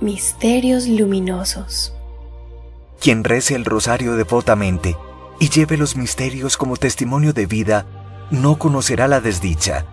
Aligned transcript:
Misterios 0.00 0.88
luminosos. 0.88 1.94
Quien 3.00 3.22
rece 3.22 3.54
el 3.54 3.64
rosario 3.64 4.16
devotamente 4.16 4.96
y 5.38 5.50
lleve 5.50 5.76
los 5.76 5.96
misterios 5.96 6.56
como 6.56 6.76
testimonio 6.76 7.32
de 7.32 7.46
vida, 7.46 7.86
no 8.30 8.58
conocerá 8.58 9.06
la 9.06 9.20
desdicha. 9.20 9.86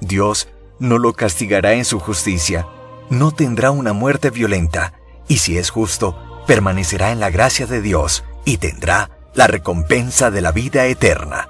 Dios 0.00 0.48
no 0.80 0.98
lo 0.98 1.12
castigará 1.12 1.74
en 1.74 1.84
su 1.84 2.00
justicia, 2.00 2.66
no 3.10 3.30
tendrá 3.30 3.70
una 3.70 3.92
muerte 3.92 4.30
violenta, 4.30 4.94
y 5.28 5.38
si 5.38 5.56
es 5.56 5.70
justo, 5.70 6.16
permanecerá 6.46 7.12
en 7.12 7.20
la 7.20 7.30
gracia 7.30 7.66
de 7.66 7.80
Dios 7.80 8.24
y 8.44 8.56
tendrá 8.56 9.10
la 9.34 9.46
recompensa 9.46 10.30
de 10.30 10.40
la 10.40 10.50
vida 10.50 10.86
eterna. 10.86 11.48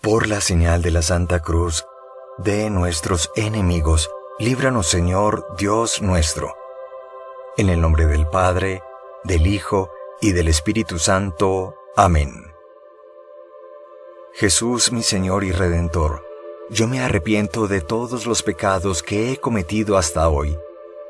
Por 0.00 0.28
la 0.28 0.40
señal 0.40 0.80
de 0.80 0.92
la 0.92 1.02
Santa 1.02 1.40
Cruz, 1.40 1.84
de 2.38 2.70
nuestros 2.70 3.30
enemigos, 3.36 4.08
líbranos 4.38 4.86
Señor 4.88 5.46
Dios 5.58 6.00
nuestro. 6.00 6.59
En 7.56 7.68
el 7.68 7.80
nombre 7.80 8.06
del 8.06 8.26
Padre, 8.26 8.82
del 9.24 9.46
Hijo 9.46 9.90
y 10.20 10.32
del 10.32 10.48
Espíritu 10.48 10.98
Santo. 10.98 11.74
Amén. 11.96 12.30
Jesús 14.34 14.92
mi 14.92 15.02
Señor 15.02 15.42
y 15.42 15.50
Redentor, 15.50 16.24
yo 16.70 16.86
me 16.86 17.00
arrepiento 17.00 17.66
de 17.66 17.80
todos 17.80 18.26
los 18.26 18.44
pecados 18.44 19.02
que 19.02 19.32
he 19.32 19.36
cometido 19.38 19.96
hasta 19.96 20.28
hoy, 20.28 20.56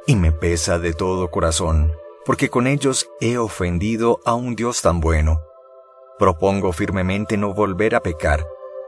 y 0.07 0.17
me 0.17 0.33
pesa 0.33 0.79
de 0.79 0.95
todo 0.95 1.31
corazón, 1.31 1.93
porque 2.25 2.49
con 2.49 2.67
ellos 2.67 3.11
he 3.21 3.37
ofendido 3.37 4.21
a 4.25 4.35
un 4.35 4.57
Dios 4.57 4.81
tan 4.81 5.01
bueno. 5.01 5.43
Propongo 6.19 6.73
firmemente 6.73 7.37
no 7.37 7.53
volver 7.53 7.95
a 7.95 8.01
pecar, 8.01 8.47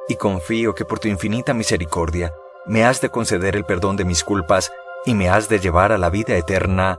y 0.09 0.17
confío 0.17 0.75
que 0.75 0.87
por 0.87 0.99
tu 0.99 1.09
infinita 1.09 1.53
misericordia 1.53 2.35
me 2.65 2.85
has 2.85 3.03
de 3.03 3.11
conceder 3.11 3.57
el 3.57 3.65
perdón 3.65 3.97
de 3.97 4.07
mis 4.07 4.25
culpas 4.25 4.73
y 5.05 5.15
me 5.15 5.29
has 5.29 5.51
de 5.51 5.61
llevar 5.61 5.93
a 5.93 5.99
la 5.99 6.09
vida 6.09 6.35
eterna. 6.37 6.99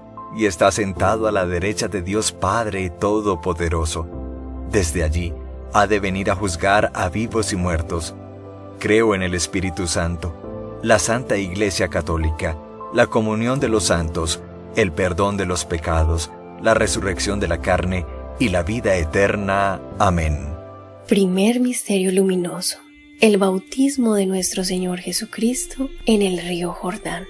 y 0.35 0.45
está 0.45 0.71
sentado 0.71 1.27
a 1.27 1.31
la 1.31 1.45
derecha 1.45 1.87
de 1.87 2.01
Dios 2.01 2.31
Padre 2.31 2.89
Todopoderoso. 2.89 4.07
Desde 4.69 5.03
allí 5.03 5.33
ha 5.73 5.87
de 5.87 5.99
venir 5.99 6.31
a 6.31 6.35
juzgar 6.35 6.91
a 6.93 7.09
vivos 7.09 7.53
y 7.53 7.55
muertos. 7.55 8.13
Creo 8.79 9.15
en 9.15 9.21
el 9.21 9.33
Espíritu 9.33 9.87
Santo, 9.87 10.79
la 10.81 10.99
Santa 10.99 11.37
Iglesia 11.37 11.87
Católica, 11.87 12.57
la 12.93 13.07
comunión 13.07 13.59
de 13.59 13.69
los 13.69 13.85
santos, 13.85 14.41
el 14.75 14.91
perdón 14.91 15.37
de 15.37 15.45
los 15.45 15.65
pecados, 15.65 16.31
la 16.61 16.73
resurrección 16.73 17.39
de 17.39 17.47
la 17.47 17.61
carne 17.61 18.05
y 18.39 18.49
la 18.49 18.63
vida 18.63 18.95
eterna. 18.95 19.81
Amén. 19.99 20.47
Primer 21.07 21.59
Misterio 21.59 22.11
Luminoso. 22.11 22.79
El 23.19 23.37
bautismo 23.37 24.15
de 24.15 24.25
nuestro 24.25 24.63
Señor 24.63 24.99
Jesucristo 24.99 25.89
en 26.07 26.23
el 26.23 26.39
río 26.39 26.71
Jordán. 26.73 27.25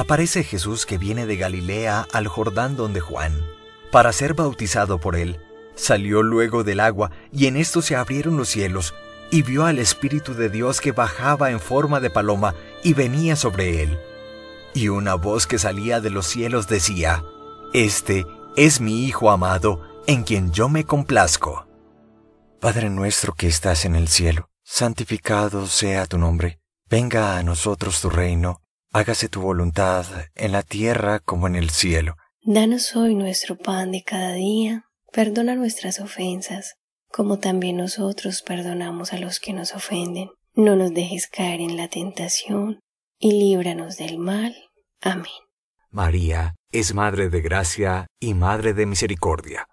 Aparece 0.00 0.44
Jesús 0.44 0.86
que 0.86 0.96
viene 0.96 1.26
de 1.26 1.36
Galilea 1.36 2.08
al 2.14 2.26
Jordán 2.26 2.74
donde 2.74 3.00
Juan, 3.00 3.38
para 3.92 4.14
ser 4.14 4.32
bautizado 4.32 4.98
por 4.98 5.14
él. 5.14 5.38
Salió 5.74 6.22
luego 6.22 6.64
del 6.64 6.80
agua 6.80 7.10
y 7.30 7.48
en 7.48 7.58
esto 7.58 7.82
se 7.82 7.96
abrieron 7.96 8.38
los 8.38 8.48
cielos 8.48 8.94
y 9.30 9.42
vio 9.42 9.66
al 9.66 9.78
Espíritu 9.78 10.32
de 10.32 10.48
Dios 10.48 10.80
que 10.80 10.92
bajaba 10.92 11.50
en 11.50 11.60
forma 11.60 12.00
de 12.00 12.08
paloma 12.08 12.54
y 12.82 12.94
venía 12.94 13.36
sobre 13.36 13.82
él. 13.82 13.98
Y 14.72 14.88
una 14.88 15.16
voz 15.16 15.46
que 15.46 15.58
salía 15.58 16.00
de 16.00 16.08
los 16.08 16.26
cielos 16.26 16.66
decía, 16.66 17.22
Este 17.74 18.24
es 18.56 18.80
mi 18.80 19.04
Hijo 19.04 19.30
amado, 19.30 19.82
en 20.06 20.22
quien 20.22 20.50
yo 20.50 20.70
me 20.70 20.84
complazco. 20.84 21.66
Padre 22.58 22.88
nuestro 22.88 23.34
que 23.34 23.48
estás 23.48 23.84
en 23.84 23.96
el 23.96 24.08
cielo, 24.08 24.48
santificado 24.64 25.66
sea 25.66 26.06
tu 26.06 26.16
nombre, 26.16 26.58
venga 26.88 27.36
a 27.36 27.42
nosotros 27.42 28.00
tu 28.00 28.08
reino 28.08 28.62
hágase 28.92 29.28
tu 29.28 29.40
voluntad 29.40 30.04
en 30.34 30.52
la 30.52 30.62
tierra 30.62 31.20
como 31.20 31.46
en 31.46 31.54
el 31.54 31.70
cielo. 31.70 32.16
Danos 32.42 32.96
hoy 32.96 33.14
nuestro 33.14 33.56
pan 33.56 33.92
de 33.92 34.02
cada 34.02 34.34
día, 34.34 34.84
perdona 35.12 35.54
nuestras 35.54 36.00
ofensas, 36.00 36.74
como 37.08 37.38
también 37.38 37.76
nosotros 37.76 38.42
perdonamos 38.42 39.12
a 39.12 39.18
los 39.18 39.40
que 39.40 39.52
nos 39.52 39.74
ofenden. 39.74 40.30
No 40.54 40.74
nos 40.74 40.92
dejes 40.92 41.28
caer 41.28 41.60
en 41.60 41.76
la 41.76 41.88
tentación, 41.88 42.80
y 43.18 43.32
líbranos 43.32 43.96
del 43.96 44.18
mal. 44.18 44.56
Amén. 45.00 45.26
María 45.90 46.54
es 46.72 46.94
Madre 46.94 47.28
de 47.28 47.40
Gracia 47.40 48.06
y 48.18 48.34
Madre 48.34 48.74
de 48.74 48.86
Misericordia. 48.86 49.66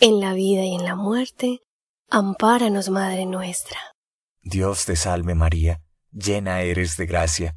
En 0.00 0.20
la 0.20 0.34
vida 0.34 0.64
y 0.64 0.74
en 0.74 0.84
la 0.84 0.94
muerte, 0.94 1.60
ampáranos, 2.08 2.88
Madre 2.90 3.26
nuestra. 3.26 3.78
Dios 4.42 4.84
te 4.84 4.96
salve 4.96 5.34
María, 5.34 5.80
llena 6.12 6.62
eres 6.62 6.96
de 6.96 7.06
gracia 7.06 7.56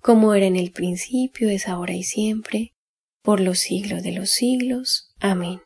Como 0.00 0.34
era 0.34 0.46
en 0.46 0.56
el 0.56 0.72
principio, 0.72 1.48
es 1.48 1.68
ahora 1.68 1.92
y 1.92 2.02
siempre, 2.02 2.74
por 3.22 3.40
los 3.40 3.58
siglos 3.58 4.02
de 4.02 4.12
los 4.12 4.30
siglos. 4.30 5.14
Amén. 5.20 5.60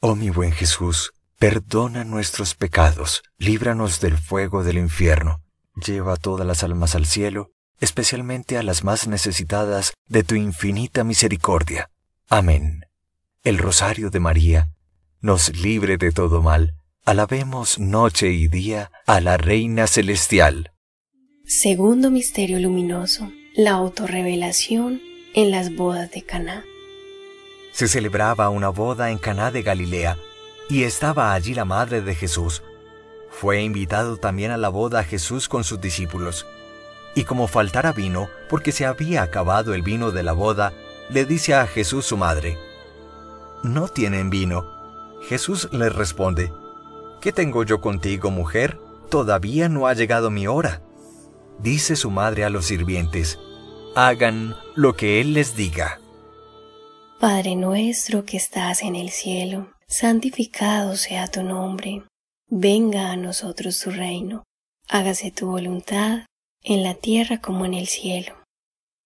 Oh 0.00 0.14
mi 0.14 0.30
buen 0.30 0.52
Jesús, 0.52 1.12
perdona 1.38 2.04
nuestros 2.04 2.54
pecados, 2.54 3.22
líbranos 3.36 4.00
del 4.00 4.16
fuego 4.16 4.62
del 4.62 4.78
infierno, 4.78 5.42
lleva 5.74 6.14
a 6.14 6.16
todas 6.16 6.46
las 6.46 6.62
almas 6.62 6.94
al 6.94 7.06
cielo, 7.06 7.50
especialmente 7.80 8.58
a 8.58 8.62
las 8.62 8.84
más 8.84 9.08
necesitadas 9.08 9.94
de 10.06 10.22
tu 10.22 10.34
infinita 10.34 11.04
misericordia. 11.04 11.90
Amén. 12.28 12.84
El 13.44 13.58
Rosario 13.58 14.10
de 14.10 14.20
María 14.20 14.70
nos 15.20 15.56
libre 15.56 15.96
de 15.96 16.12
todo 16.12 16.42
mal. 16.42 16.74
Alabemos 17.04 17.78
noche 17.78 18.30
y 18.30 18.48
día 18.48 18.90
a 19.06 19.20
la 19.20 19.36
Reina 19.36 19.86
Celestial. 19.86 20.72
Segundo 21.44 22.10
misterio 22.10 22.60
luminoso, 22.60 23.32
la 23.54 23.72
autorrevelación 23.72 25.02
en 25.34 25.50
las 25.50 25.74
bodas 25.74 26.10
de 26.12 26.22
Caná. 26.22 26.64
Se 27.72 27.88
celebraba 27.88 28.50
una 28.50 28.68
boda 28.68 29.10
en 29.10 29.18
Caná 29.18 29.50
de 29.50 29.62
Galilea, 29.62 30.16
y 30.68 30.84
estaba 30.84 31.32
allí 31.32 31.54
la 31.54 31.64
madre 31.64 32.00
de 32.02 32.14
Jesús. 32.14 32.62
Fue 33.30 33.62
invitado 33.62 34.16
también 34.16 34.50
a 34.50 34.56
la 34.56 34.68
boda 34.68 35.02
Jesús 35.02 35.48
con 35.48 35.64
sus 35.64 35.80
discípulos. 35.80 36.46
Y 37.14 37.24
como 37.24 37.48
faltara 37.48 37.92
vino, 37.92 38.28
porque 38.48 38.70
se 38.70 38.84
había 38.86 39.22
acabado 39.22 39.74
el 39.74 39.82
vino 39.82 40.10
de 40.10 40.22
la 40.22 40.32
boda, 40.32 40.72
le 41.10 41.24
dice 41.24 41.54
a 41.54 41.66
Jesús 41.66 42.04
su 42.04 42.16
madre, 42.16 42.58
No 43.62 43.88
tienen 43.88 44.30
vino. 44.30 44.66
Jesús 45.28 45.68
le 45.72 45.88
responde, 45.88 46.52
¿Qué 47.20 47.32
tengo 47.32 47.64
yo 47.64 47.80
contigo, 47.80 48.30
mujer? 48.30 48.78
Todavía 49.10 49.68
no 49.68 49.86
ha 49.86 49.94
llegado 49.94 50.30
mi 50.30 50.46
hora. 50.46 50.82
Dice 51.58 51.96
su 51.96 52.10
madre 52.10 52.44
a 52.44 52.50
los 52.50 52.66
sirvientes, 52.66 53.38
hagan 53.94 54.54
lo 54.74 54.94
que 54.94 55.20
Él 55.20 55.34
les 55.34 55.56
diga. 55.56 56.00
Padre 57.20 57.56
nuestro 57.56 58.24
que 58.24 58.36
estás 58.36 58.82
en 58.82 58.94
el 58.94 59.10
cielo, 59.10 59.72
santificado 59.88 60.96
sea 60.96 61.26
tu 61.28 61.42
nombre. 61.42 62.04
Venga 62.48 63.10
a 63.10 63.16
nosotros 63.16 63.80
tu 63.80 63.90
reino. 63.90 64.44
Hágase 64.88 65.30
tu 65.30 65.46
voluntad, 65.50 66.26
en 66.62 66.82
la 66.82 66.94
tierra 66.94 67.40
como 67.40 67.66
en 67.66 67.74
el 67.74 67.86
cielo. 67.86 68.36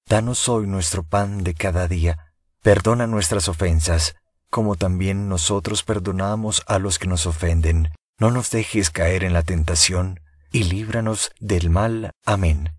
Danos 0.08 0.48
hoy 0.48 0.66
nuestro 0.66 1.02
pan 1.02 1.42
de 1.42 1.54
cada 1.54 1.88
día. 1.88 2.18
Perdona 2.62 3.06
nuestras 3.06 3.48
ofensas 3.48 4.14
como 4.52 4.76
también 4.76 5.30
nosotros 5.30 5.82
perdonamos 5.82 6.62
a 6.66 6.78
los 6.78 6.98
que 6.98 7.08
nos 7.08 7.24
ofenden. 7.24 7.88
No 8.20 8.30
nos 8.30 8.50
dejes 8.50 8.90
caer 8.90 9.24
en 9.24 9.32
la 9.32 9.42
tentación, 9.42 10.20
y 10.52 10.64
líbranos 10.64 11.32
del 11.40 11.70
mal. 11.70 12.12
Amén. 12.24 12.70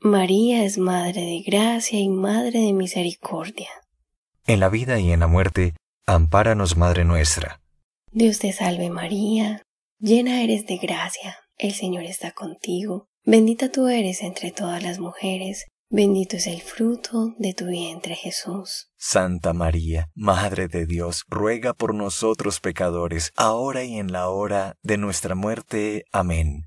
María 0.00 0.64
es 0.64 0.78
Madre 0.78 1.22
de 1.22 1.42
Gracia 1.44 1.98
y 1.98 2.08
Madre 2.08 2.60
de 2.60 2.72
Misericordia. 2.72 3.68
En 4.46 4.60
la 4.60 4.68
vida 4.68 5.00
y 5.00 5.10
en 5.10 5.20
la 5.20 5.26
muerte, 5.26 5.74
ampáranos, 6.06 6.76
Madre 6.76 7.04
nuestra. 7.04 7.60
Dios 8.12 8.38
te 8.38 8.52
salve 8.52 8.88
María, 8.90 9.62
llena 9.98 10.42
eres 10.42 10.66
de 10.66 10.78
gracia, 10.78 11.36
el 11.58 11.74
Señor 11.74 12.04
está 12.04 12.30
contigo, 12.30 13.08
bendita 13.24 13.70
tú 13.70 13.88
eres 13.88 14.22
entre 14.22 14.52
todas 14.52 14.82
las 14.82 14.98
mujeres, 14.98 15.66
Bendito 15.88 16.36
es 16.36 16.48
el 16.48 16.62
fruto 16.62 17.36
de 17.38 17.54
tu 17.54 17.66
vientre 17.66 18.16
Jesús. 18.16 18.90
Santa 18.96 19.52
María, 19.52 20.08
Madre 20.16 20.66
de 20.66 20.84
Dios, 20.84 21.22
ruega 21.28 21.74
por 21.74 21.94
nosotros 21.94 22.58
pecadores, 22.58 23.30
ahora 23.36 23.84
y 23.84 23.96
en 23.96 24.10
la 24.10 24.28
hora 24.28 24.74
de 24.82 24.98
nuestra 24.98 25.36
muerte. 25.36 26.04
Amén. 26.10 26.66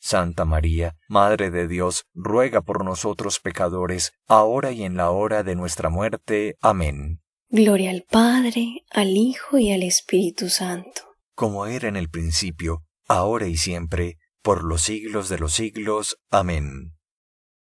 Santa 0.00 0.44
María, 0.44 0.96
Madre 1.08 1.50
de 1.50 1.68
Dios, 1.68 2.04
ruega 2.14 2.62
por 2.62 2.84
nosotros 2.84 3.38
pecadores, 3.38 4.12
ahora 4.26 4.72
y 4.72 4.82
en 4.82 4.96
la 4.96 5.10
hora 5.10 5.42
de 5.42 5.54
nuestra 5.54 5.90
muerte. 5.90 6.56
Amén. 6.60 7.20
Gloria 7.48 7.90
al 7.90 8.04
Padre, 8.08 8.84
al 8.90 9.16
Hijo 9.16 9.58
y 9.58 9.72
al 9.72 9.82
Espíritu 9.82 10.48
Santo. 10.48 11.02
Como 11.34 11.66
era 11.66 11.88
en 11.88 11.96
el 11.96 12.08
principio, 12.08 12.82
ahora 13.06 13.46
y 13.46 13.56
siempre, 13.56 14.18
por 14.42 14.64
los 14.64 14.82
siglos 14.82 15.28
de 15.28 15.38
los 15.38 15.52
siglos. 15.52 16.16
Amén. 16.30 16.94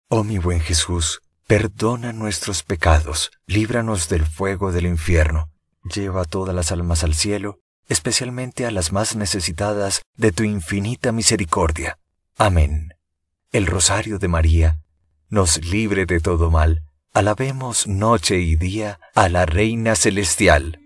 Oh 0.09 0.23
mi 0.23 0.39
buen 0.39 0.61
Jesús, 0.61 1.21
perdona 1.47 2.13
nuestros 2.13 2.63
pecados, 2.63 3.31
líbranos 3.47 4.09
del 4.09 4.27
fuego 4.27 4.73
del 4.73 4.87
infierno, 4.87 5.51
lleva 5.83 6.23
a 6.23 6.25
todas 6.25 6.55
las 6.55 6.71
almas 6.73 7.03
al 7.03 7.15
cielo, 7.15 7.61
especialmente 7.89 8.67
a 8.67 8.71
las 8.71 8.93
más 8.93 9.17
necesitadas 9.17 10.03
de 10.17 10.33
tu 10.33 10.43
infinita 10.43 11.13
misericordia. 11.13 11.99
Amén. 12.37 12.95
El 13.53 13.67
rosario 13.67 14.19
de 14.19 14.29
María 14.29 14.79
nos 15.29 15.65
libre 15.65 16.07
de 16.07 16.21
todo 16.21 16.51
mal. 16.51 16.83
Alabemos 17.13 17.87
noche 17.87 18.39
y 18.39 18.57
día 18.57 19.01
a 19.15 19.29
la 19.29 19.47
Reina 19.47 19.97
Celestial. 19.97 20.79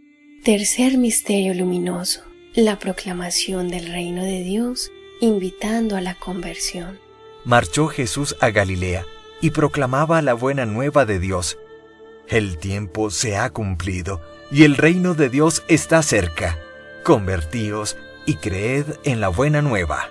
Tercer 0.45 0.97
misterio 0.97 1.55
luminoso. 1.55 2.23
La 2.55 2.79
proclamación 2.79 3.69
del 3.69 3.93
reino 3.93 4.25
de 4.25 4.43
Dios, 4.43 4.91
invitando 5.21 5.97
a 5.97 6.01
la 6.01 6.15
conversión 6.15 6.99
marchó 7.45 7.89
Jesús 7.89 8.37
a 8.41 8.51
Galilea 8.51 9.05
y 9.41 9.51
proclamaba 9.51 10.23
la 10.23 10.35
buena 10.35 10.67
nueva 10.67 11.05
de 11.05 11.19
Dios. 11.19 11.59
El 12.29 12.59
tiempo 12.59 13.11
se 13.11 13.37
ha 13.37 13.51
cumplido 13.51 14.21
y 14.51 14.65
el 14.65 14.77
reino 14.77 15.15
de 15.15 15.29
Dios 15.29 15.65
está 15.69 16.03
cerca. 16.03 16.59
Convertíos 17.03 17.97
y 18.27 18.35
creed 18.35 18.87
en 19.05 19.21
la 19.21 19.29
buena 19.29 19.63
nueva. 19.63 20.11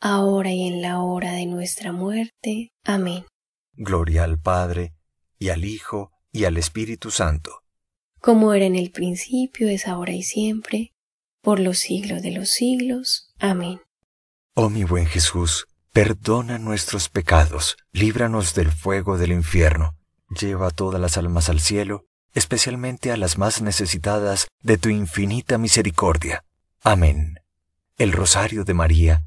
ahora 0.00 0.52
y 0.52 0.66
en 0.66 0.82
la 0.82 1.00
hora 1.00 1.32
de 1.32 1.46
nuestra 1.46 1.92
muerte. 1.92 2.72
Amén. 2.84 3.24
Gloria 3.74 4.24
al 4.24 4.38
Padre, 4.38 4.94
y 5.38 5.50
al 5.50 5.64
Hijo, 5.64 6.12
y 6.32 6.44
al 6.44 6.56
Espíritu 6.56 7.10
Santo. 7.10 7.62
Como 8.20 8.54
era 8.54 8.64
en 8.64 8.76
el 8.76 8.90
principio, 8.90 9.68
es 9.68 9.86
ahora 9.86 10.12
y 10.12 10.22
siempre, 10.22 10.94
por 11.42 11.60
los 11.60 11.78
siglos 11.78 12.22
de 12.22 12.32
los 12.32 12.50
siglos. 12.50 13.32
Amén. 13.38 13.80
Oh 14.54 14.70
mi 14.70 14.84
buen 14.84 15.06
Jesús, 15.06 15.66
Perdona 15.96 16.58
nuestros 16.58 17.08
pecados, 17.08 17.78
líbranos 17.90 18.54
del 18.54 18.70
fuego 18.70 19.16
del 19.16 19.32
infierno, 19.32 19.96
lleva 20.28 20.70
todas 20.70 21.00
las 21.00 21.16
almas 21.16 21.48
al 21.48 21.58
cielo, 21.58 22.04
especialmente 22.34 23.12
a 23.12 23.16
las 23.16 23.38
más 23.38 23.62
necesitadas 23.62 24.46
de 24.60 24.76
tu 24.76 24.90
infinita 24.90 25.56
misericordia. 25.56 26.44
Amén. 26.82 27.40
El 27.96 28.12
rosario 28.12 28.64
de 28.64 28.74
María 28.74 29.22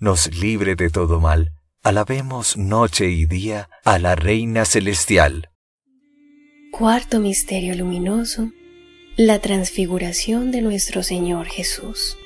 nos 0.00 0.34
libre 0.34 0.76
de 0.76 0.88
todo 0.88 1.20
mal. 1.20 1.52
Alabemos 1.82 2.56
noche 2.56 3.10
y 3.10 3.26
día 3.26 3.68
a 3.84 3.98
la 3.98 4.16
Reina 4.16 4.64
Celestial. 4.64 5.50
Cuarto 6.72 7.20
Misterio 7.20 7.74
Luminoso. 7.74 8.50
La 9.18 9.40
transfiguración 9.40 10.52
de 10.52 10.62
nuestro 10.62 11.02
Señor 11.02 11.46
Jesús. 11.48 12.16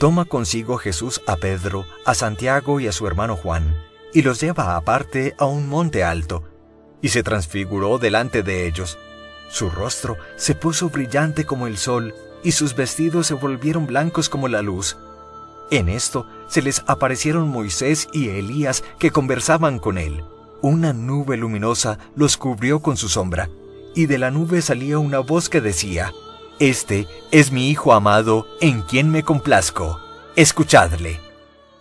Toma 0.00 0.24
consigo 0.24 0.78
Jesús 0.78 1.20
a 1.26 1.36
Pedro, 1.36 1.84
a 2.06 2.14
Santiago 2.14 2.80
y 2.80 2.86
a 2.86 2.92
su 2.92 3.06
hermano 3.06 3.36
Juan, 3.36 3.76
y 4.14 4.22
los 4.22 4.40
lleva 4.40 4.74
aparte 4.74 5.34
a 5.36 5.44
un 5.44 5.68
monte 5.68 6.02
alto, 6.04 6.44
y 7.02 7.10
se 7.10 7.22
transfiguró 7.22 7.98
delante 7.98 8.42
de 8.42 8.66
ellos. 8.66 8.98
Su 9.50 9.68
rostro 9.68 10.16
se 10.36 10.54
puso 10.54 10.88
brillante 10.88 11.44
como 11.44 11.66
el 11.66 11.76
sol, 11.76 12.14
y 12.42 12.52
sus 12.52 12.74
vestidos 12.74 13.26
se 13.26 13.34
volvieron 13.34 13.86
blancos 13.86 14.30
como 14.30 14.48
la 14.48 14.62
luz. 14.62 14.96
En 15.70 15.88
esto 15.88 16.26
se 16.48 16.62
les 16.62 16.82
aparecieron 16.86 17.48
Moisés 17.48 18.08
y 18.12 18.28
Elías 18.28 18.84
que 18.98 19.10
conversaban 19.10 19.78
con 19.78 19.98
él. 19.98 20.22
Una 20.62 20.92
nube 20.92 21.36
luminosa 21.36 21.98
los 22.14 22.36
cubrió 22.36 22.80
con 22.80 22.96
su 22.96 23.08
sombra, 23.08 23.50
y 23.94 24.06
de 24.06 24.18
la 24.18 24.30
nube 24.30 24.62
salía 24.62 24.98
una 24.98 25.18
voz 25.18 25.48
que 25.48 25.60
decía, 25.60 26.12
este 26.60 27.06
es 27.32 27.50
mi 27.50 27.68
Hijo 27.68 27.92
amado, 27.92 28.46
en 28.60 28.82
quien 28.82 29.10
me 29.10 29.24
complazco. 29.24 30.00
Escuchadle. 30.36 31.18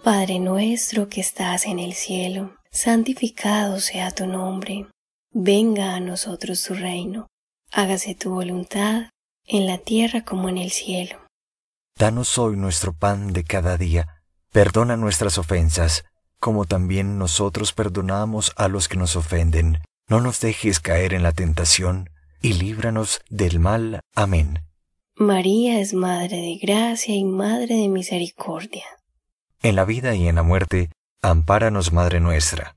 Padre 0.03 0.39
nuestro 0.39 1.07
que 1.09 1.21
estás 1.21 1.65
en 1.65 1.79
el 1.79 1.93
cielo, 1.93 2.55
santificado 2.71 3.79
sea 3.79 4.11
tu 4.11 4.25
nombre. 4.25 4.87
Venga 5.31 5.95
a 5.95 5.99
nosotros 5.99 6.63
tu 6.63 6.73
reino. 6.73 7.27
Hágase 7.71 8.15
tu 8.15 8.31
voluntad, 8.31 9.09
en 9.45 9.67
la 9.67 9.77
tierra 9.77 10.23
como 10.23 10.49
en 10.49 10.57
el 10.57 10.71
cielo. 10.71 11.22
Danos 11.97 12.37
hoy 12.39 12.57
nuestro 12.57 12.93
pan 12.93 13.33
de 13.33 13.43
cada 13.43 13.77
día. 13.77 14.23
Perdona 14.51 14.97
nuestras 14.97 15.37
ofensas, 15.37 16.05
como 16.39 16.65
también 16.65 17.17
nosotros 17.17 17.71
perdonamos 17.71 18.51
a 18.55 18.67
los 18.67 18.87
que 18.87 18.97
nos 18.97 19.15
ofenden. 19.15 19.77
No 20.09 20.19
nos 20.19 20.41
dejes 20.41 20.79
caer 20.79 21.13
en 21.13 21.23
la 21.23 21.33
tentación 21.33 22.09
y 22.41 22.53
líbranos 22.53 23.21
del 23.29 23.59
mal. 23.59 24.01
Amén. 24.15 24.59
María 25.15 25.79
es 25.79 25.93
Madre 25.93 26.37
de 26.37 26.57
Gracia 26.61 27.15
y 27.15 27.23
Madre 27.23 27.75
de 27.75 27.87
Misericordia. 27.87 28.85
En 29.61 29.75
la 29.75 29.85
vida 29.85 30.15
y 30.15 30.27
en 30.27 30.35
la 30.35 30.43
muerte, 30.43 30.89
ampáranos, 31.21 31.93
Madre 31.93 32.19
nuestra. 32.19 32.75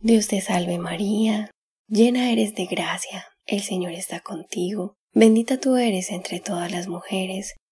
Dios 0.00 0.26
te 0.26 0.40
salve 0.40 0.78
María, 0.78 1.50
llena 1.88 2.30
eres 2.30 2.54
de 2.54 2.66
gracia, 2.66 3.24
el 3.46 3.62
Señor 3.62 3.92
está 3.92 4.20
contigo, 4.20 4.96
bendita 5.14 5.58
tú 5.58 5.76
eres 5.76 6.10
entre 6.10 6.40
todas 6.40 6.70
las 6.70 6.88
mujeres, 6.88 7.54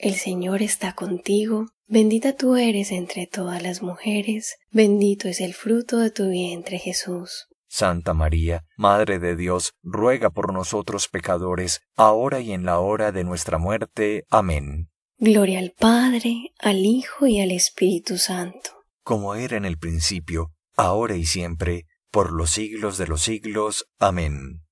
el 0.00 0.14
Señor 0.14 0.62
está 0.62 0.94
contigo, 0.94 1.66
bendita 1.86 2.34
tú 2.34 2.56
eres 2.56 2.90
entre 2.90 3.26
todas 3.26 3.62
las 3.62 3.82
mujeres, 3.82 4.56
bendito 4.70 5.28
es 5.28 5.40
el 5.40 5.54
fruto 5.54 5.98
de 5.98 6.10
tu 6.10 6.30
vientre 6.30 6.78
Jesús. 6.78 7.48
Santa 7.68 8.14
María, 8.14 8.64
Madre 8.76 9.18
de 9.18 9.36
Dios, 9.36 9.74
ruega 9.82 10.30
por 10.30 10.52
nosotros 10.52 11.08
pecadores, 11.08 11.82
ahora 11.96 12.40
y 12.40 12.52
en 12.52 12.64
la 12.64 12.80
hora 12.80 13.12
de 13.12 13.22
nuestra 13.22 13.58
muerte. 13.58 14.24
Amén. 14.28 14.90
Gloria 15.18 15.60
al 15.60 15.72
Padre, 15.78 16.52
al 16.58 16.78
Hijo 16.78 17.26
y 17.26 17.40
al 17.40 17.52
Espíritu 17.52 18.18
Santo. 18.18 18.70
Como 19.04 19.34
era 19.34 19.56
en 19.56 19.64
el 19.64 19.78
principio, 19.78 20.50
ahora 20.76 21.14
y 21.14 21.26
siempre, 21.26 21.84
por 22.10 22.32
los 22.32 22.50
siglos 22.50 22.98
de 22.98 23.06
los 23.06 23.22
siglos. 23.22 23.86
Amén. 23.98 24.62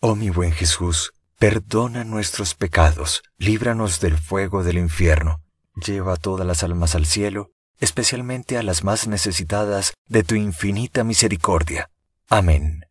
Oh 0.00 0.14
mi 0.14 0.30
buen 0.30 0.52
Jesús, 0.52 1.12
perdona 1.38 2.04
nuestros 2.04 2.54
pecados, 2.54 3.22
líbranos 3.38 4.00
del 4.00 4.18
fuego 4.18 4.64
del 4.64 4.78
infierno, 4.78 5.40
lleva 5.74 6.14
a 6.14 6.16
todas 6.16 6.46
las 6.46 6.62
almas 6.62 6.94
al 6.94 7.06
cielo, 7.06 7.50
especialmente 7.80 8.56
a 8.56 8.62
las 8.62 8.84
más 8.84 9.06
necesitadas 9.06 9.94
de 10.08 10.24
tu 10.24 10.34
infinita 10.34 11.04
misericordia. 11.04 11.90
Amén. 12.28 12.84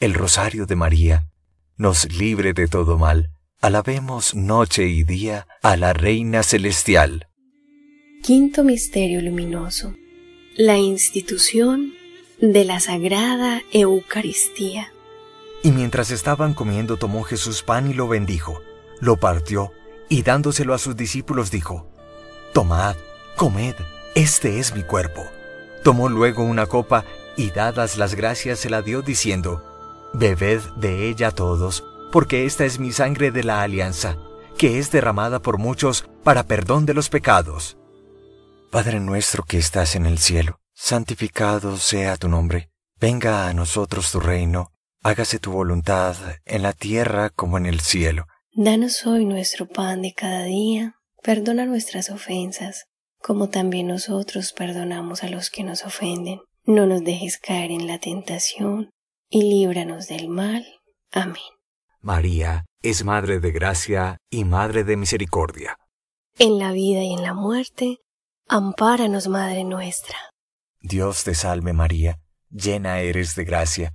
El 0.00 0.14
rosario 0.14 0.66
de 0.66 0.76
María 0.76 1.28
nos 1.76 2.12
libre 2.12 2.52
de 2.52 2.68
todo 2.68 2.98
mal 2.98 3.30
Alabemos 3.64 4.34
noche 4.34 4.88
y 4.88 5.04
día 5.04 5.46
a 5.62 5.78
la 5.78 5.94
Reina 5.94 6.42
Celestial. 6.42 7.28
Quinto 8.22 8.62
Misterio 8.62 9.22
Luminoso. 9.22 9.94
La 10.54 10.76
institución 10.76 11.94
de 12.42 12.66
la 12.66 12.78
Sagrada 12.80 13.62
Eucaristía. 13.72 14.93
Y 15.64 15.72
mientras 15.72 16.10
estaban 16.10 16.52
comiendo 16.52 16.98
tomó 16.98 17.22
Jesús 17.22 17.62
pan 17.62 17.90
y 17.90 17.94
lo 17.94 18.06
bendijo, 18.06 18.60
lo 19.00 19.16
partió 19.16 19.72
y 20.10 20.22
dándoselo 20.22 20.74
a 20.74 20.78
sus 20.78 20.94
discípulos 20.94 21.50
dijo, 21.50 21.88
Tomad, 22.52 22.96
comed, 23.34 23.74
este 24.14 24.58
es 24.58 24.74
mi 24.74 24.82
cuerpo. 24.82 25.24
Tomó 25.82 26.10
luego 26.10 26.44
una 26.44 26.66
copa 26.66 27.06
y 27.34 27.50
dadas 27.50 27.96
las 27.96 28.14
gracias 28.14 28.58
se 28.58 28.68
la 28.68 28.82
dio 28.82 29.00
diciendo, 29.00 29.64
Bebed 30.12 30.60
de 30.76 31.08
ella 31.08 31.30
todos, 31.30 31.82
porque 32.12 32.44
esta 32.44 32.66
es 32.66 32.78
mi 32.78 32.92
sangre 32.92 33.30
de 33.30 33.42
la 33.42 33.62
alianza, 33.62 34.18
que 34.58 34.78
es 34.78 34.92
derramada 34.92 35.40
por 35.40 35.56
muchos 35.56 36.04
para 36.22 36.42
perdón 36.42 36.84
de 36.84 36.92
los 36.92 37.08
pecados. 37.08 37.78
Padre 38.70 39.00
nuestro 39.00 39.44
que 39.44 39.56
estás 39.56 39.96
en 39.96 40.04
el 40.04 40.18
cielo, 40.18 40.60
santificado 40.74 41.78
sea 41.78 42.18
tu 42.18 42.28
nombre, 42.28 42.68
venga 43.00 43.48
a 43.48 43.54
nosotros 43.54 44.12
tu 44.12 44.20
reino, 44.20 44.73
hágase 45.04 45.38
tu 45.38 45.52
voluntad 45.52 46.16
en 46.46 46.62
la 46.62 46.72
tierra 46.72 47.28
como 47.28 47.58
en 47.58 47.66
el 47.66 47.80
cielo. 47.80 48.26
Danos 48.52 49.06
hoy 49.06 49.26
nuestro 49.26 49.68
pan 49.68 50.00
de 50.00 50.14
cada 50.14 50.44
día, 50.44 50.94
perdona 51.22 51.66
nuestras 51.66 52.08
ofensas, 52.08 52.86
como 53.20 53.50
también 53.50 53.86
nosotros 53.86 54.54
perdonamos 54.54 55.22
a 55.22 55.28
los 55.28 55.50
que 55.50 55.62
nos 55.62 55.84
ofenden. 55.84 56.40
No 56.64 56.86
nos 56.86 57.04
dejes 57.04 57.38
caer 57.38 57.70
en 57.70 57.86
la 57.86 57.98
tentación, 57.98 58.90
y 59.28 59.42
líbranos 59.42 60.08
del 60.08 60.28
mal. 60.28 60.66
Amén. 61.12 61.42
María 62.00 62.64
es 62.80 63.04
Madre 63.04 63.40
de 63.40 63.52
Gracia 63.52 64.16
y 64.30 64.44
Madre 64.44 64.84
de 64.84 64.96
Misericordia. 64.96 65.76
En 66.38 66.58
la 66.58 66.72
vida 66.72 67.02
y 67.02 67.12
en 67.12 67.22
la 67.22 67.34
muerte, 67.34 67.98
ampáranos, 68.48 69.28
Madre 69.28 69.64
nuestra. 69.64 70.16
Dios 70.80 71.24
te 71.24 71.34
salve 71.34 71.74
María, 71.74 72.20
llena 72.50 73.00
eres 73.00 73.34
de 73.34 73.44
gracia, 73.44 73.94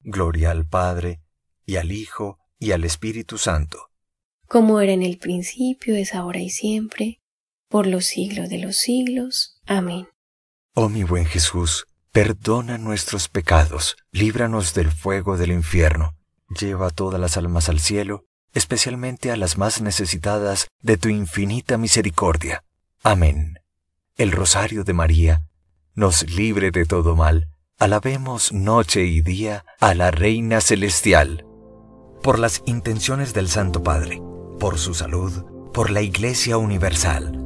Gloria 0.00 0.50
al 0.50 0.66
Padre, 0.66 1.20
y 1.66 1.76
al 1.76 1.92
Hijo, 1.92 2.38
y 2.58 2.72
al 2.72 2.84
Espíritu 2.84 3.38
Santo. 3.38 3.90
Como 4.46 4.80
era 4.80 4.92
en 4.92 5.02
el 5.02 5.18
principio, 5.18 5.94
es 5.94 6.14
ahora 6.14 6.40
y 6.40 6.50
siempre, 6.50 7.20
por 7.68 7.86
los 7.86 8.06
siglos 8.06 8.48
de 8.48 8.58
los 8.58 8.76
siglos. 8.76 9.60
Amén. 9.66 10.08
Oh 10.74 10.88
mi 10.88 11.04
buen 11.04 11.26
Jesús, 11.26 11.86
perdona 12.12 12.78
nuestros 12.78 13.28
pecados, 13.28 13.96
líbranos 14.10 14.74
del 14.74 14.90
fuego 14.90 15.36
del 15.36 15.52
infierno, 15.52 16.16
lleva 16.58 16.90
todas 16.90 17.20
las 17.20 17.36
almas 17.36 17.68
al 17.68 17.80
cielo, 17.80 18.24
especialmente 18.54 19.30
a 19.30 19.36
las 19.36 19.58
más 19.58 19.82
necesitadas 19.82 20.68
de 20.80 20.96
tu 20.96 21.08
infinita 21.08 21.76
misericordia. 21.76 22.64
Amén. 23.02 23.58
El 24.16 24.32
rosario 24.32 24.84
de 24.84 24.94
María 24.94 25.42
nos 25.94 26.28
libre 26.30 26.70
de 26.70 26.86
todo 26.86 27.14
mal 27.14 27.48
Alabemos 27.80 28.52
noche 28.52 29.04
y 29.04 29.20
día 29.20 29.64
a 29.78 29.94
la 29.94 30.10
Reina 30.10 30.60
Celestial. 30.60 31.46
Por 32.24 32.40
las 32.40 32.60
intenciones 32.66 33.34
del 33.34 33.48
Santo 33.48 33.84
Padre, 33.84 34.20
por 34.58 34.78
su 34.78 34.94
salud, 34.94 35.44
por 35.72 35.90
la 35.90 36.02
Iglesia 36.02 36.58
Universal, 36.58 37.40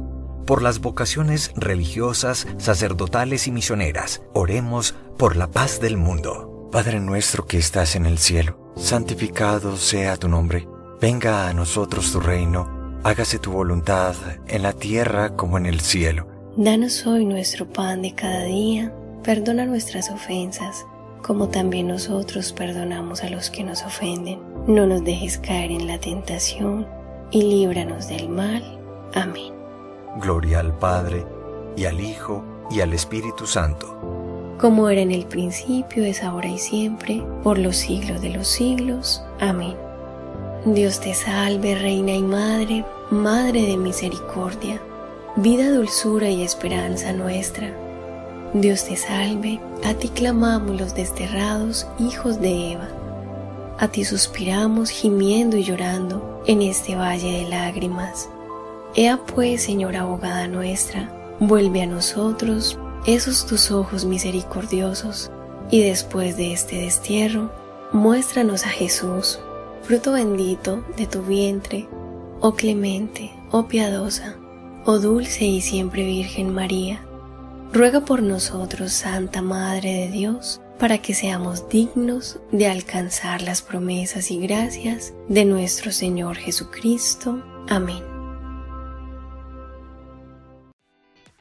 por 0.47 0.63
las 0.63 0.79
vocaciones 0.79 1.51
religiosas, 1.55 2.47
sacerdotales 2.57 3.45
y 3.45 3.51
misioneras, 3.51 4.23
oremos 4.33 4.95
por 5.19 5.35
la 5.35 5.51
paz 5.51 5.79
del 5.79 5.97
mundo. 5.97 6.67
Padre 6.71 6.99
nuestro 6.99 7.45
que 7.45 7.59
estás 7.59 7.95
en 7.95 8.07
el 8.07 8.17
cielo, 8.17 8.73
santificado 8.75 9.77
sea 9.77 10.17
tu 10.17 10.29
nombre. 10.29 10.67
Venga 10.99 11.47
a 11.47 11.53
nosotros 11.53 12.11
tu 12.11 12.19
reino, 12.19 12.99
hágase 13.03 13.37
tu 13.37 13.51
voluntad 13.51 14.15
en 14.47 14.63
la 14.63 14.73
tierra 14.73 15.35
como 15.35 15.59
en 15.59 15.67
el 15.67 15.79
cielo. 15.79 16.27
Danos 16.57 17.05
hoy 17.05 17.23
nuestro 17.23 17.71
pan 17.71 18.01
de 18.01 18.15
cada 18.15 18.45
día 18.45 18.91
Perdona 19.23 19.65
nuestras 19.65 20.11
ofensas, 20.11 20.85
como 21.21 21.47
también 21.47 21.87
nosotros 21.87 22.51
perdonamos 22.51 23.23
a 23.23 23.29
los 23.29 23.49
que 23.49 23.63
nos 23.63 23.83
ofenden. 23.83 24.41
No 24.67 24.85
nos 24.85 25.03
dejes 25.05 25.37
caer 25.37 25.71
en 25.71 25.87
la 25.87 25.97
tentación, 25.97 26.85
y 27.31 27.41
líbranos 27.41 28.09
del 28.09 28.27
mal. 28.27 28.61
Amén. 29.13 29.53
Gloria 30.19 30.59
al 30.59 30.77
Padre, 30.77 31.25
y 31.77 31.85
al 31.85 32.01
Hijo, 32.01 32.43
y 32.69 32.81
al 32.81 32.93
Espíritu 32.93 33.47
Santo. 33.47 33.97
Como 34.59 34.89
era 34.89 35.01
en 35.01 35.11
el 35.11 35.25
principio, 35.25 36.03
es 36.03 36.21
ahora 36.21 36.49
y 36.49 36.57
siempre, 36.57 37.23
por 37.43 37.57
los 37.57 37.77
siglos 37.77 38.21
de 38.21 38.29
los 38.29 38.47
siglos. 38.47 39.23
Amén. 39.39 39.75
Dios 40.65 40.99
te 40.99 41.13
salve, 41.13 41.75
Reina 41.75 42.11
y 42.11 42.21
Madre, 42.21 42.85
Madre 43.09 43.61
de 43.61 43.77
misericordia, 43.77 44.81
vida, 45.37 45.69
dulzura 45.71 46.29
y 46.29 46.43
esperanza 46.43 47.13
nuestra. 47.13 47.73
Dios 48.53 48.85
te 48.85 48.95
salve, 48.95 49.59
a 49.83 49.95
ti 49.95 50.09
clamamos 50.09 50.79
los 50.79 50.93
desterrados 50.93 51.87
hijos 51.97 52.39
de 52.39 52.73
Eva. 52.73 52.87
A 53.79 53.87
ti 53.87 54.05
suspiramos 54.05 54.91
gimiendo 54.91 55.57
y 55.57 55.63
llorando 55.63 56.43
en 56.45 56.61
este 56.61 56.95
valle 56.95 57.39
de 57.39 57.49
lágrimas. 57.49 58.29
Ea 58.93 59.17
pues, 59.17 59.63
Señora 59.63 60.01
abogada 60.01 60.47
nuestra, 60.47 61.11
vuelve 61.39 61.81
a 61.81 61.87
nosotros 61.87 62.77
esos 63.07 63.47
tus 63.47 63.71
ojos 63.71 64.05
misericordiosos, 64.05 65.31
y 65.71 65.81
después 65.81 66.37
de 66.37 66.53
este 66.53 66.75
destierro, 66.75 67.51
muéstranos 67.91 68.67
a 68.67 68.69
Jesús, 68.69 69.39
fruto 69.81 70.11
bendito 70.11 70.85
de 70.95 71.07
tu 71.07 71.23
vientre, 71.23 71.87
oh 72.39 72.53
clemente, 72.53 73.31
oh 73.49 73.67
piadosa, 73.67 74.35
oh 74.85 74.99
dulce 74.99 75.43
y 75.43 75.59
siempre 75.61 76.05
Virgen 76.05 76.53
María 76.53 77.03
ruega 77.73 78.05
por 78.05 78.21
nosotros, 78.21 78.93
Santa 78.93 79.41
Madre 79.41 80.05
de 80.05 80.07
Dios, 80.09 80.61
para 80.77 80.99
que 80.99 81.15
seamos 81.15 81.67
dignos 81.69 82.39
de 82.51 82.67
alcanzar 82.67 83.41
las 83.41 83.63
promesas 83.63 84.29
y 84.29 84.39
gracias 84.39 85.13
de 85.27 85.43
nuestro 85.43 85.91
Señor 85.91 86.37
Jesucristo. 86.37 87.43
Amén. 87.67 88.03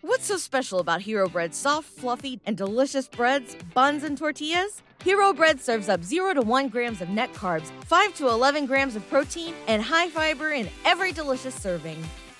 What's 0.00 0.26
so 0.26 0.38
special 0.38 0.80
about 0.80 1.02
Hero 1.02 1.28
Bread's 1.28 1.56
soft, 1.56 1.88
fluffy, 1.88 2.40
and 2.46 2.56
delicious 2.56 3.08
breads, 3.08 3.56
buns, 3.74 4.02
and 4.02 4.16
tortillas? 4.16 4.82
Hero 5.04 5.32
Bread 5.32 5.60
serves 5.60 5.88
up 5.88 6.02
0 6.02 6.34
to 6.34 6.42
1 6.42 6.68
grams 6.68 7.02
of 7.02 7.08
net 7.08 7.32
carbs, 7.34 7.70
5 7.86 8.14
to 8.14 8.28
11 8.28 8.66
grams 8.66 8.94
of 8.94 9.06
protein, 9.10 9.52
and 9.66 9.82
high 9.82 10.08
fiber 10.08 10.52
in 10.52 10.68
every 10.84 11.12
delicious 11.12 11.54
serving. 11.54 11.98